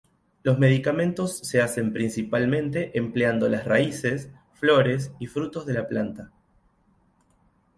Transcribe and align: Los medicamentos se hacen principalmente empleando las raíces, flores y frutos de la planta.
Los 0.41 0.57
medicamentos 0.57 1.37
se 1.37 1.61
hacen 1.61 1.93
principalmente 1.93 2.97
empleando 2.97 3.47
las 3.47 3.65
raíces, 3.65 4.31
flores 4.53 5.11
y 5.19 5.27
frutos 5.27 5.67
de 5.67 5.75
la 5.75 5.87
planta. 5.87 6.31